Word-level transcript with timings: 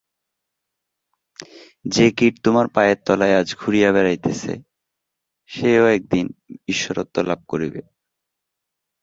যে 1.85 2.05
কীট 2.17 2.35
তোমার 2.43 2.67
পায়ের 2.67 2.97
তলায় 3.05 3.35
আজ 3.35 3.49
ঘুরিয়া 3.55 3.89
বেড়াইতেছে, 3.91 4.53
সেও 5.49 5.85
একদিন 5.87 6.25
ঈশ্বরত্ব 6.67 7.15
লাভ 7.21 7.39
করিবে। 7.47 7.81